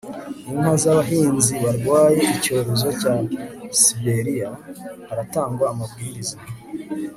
inka 0.51 0.73
z'abahinzi 0.81 1.53
barwaye 1.63 2.19
icyorezo 2.37 2.87
cya 3.01 3.13
siberiya, 3.79 4.49
haratangwa 5.07 5.65
amabwiriza 5.73 6.37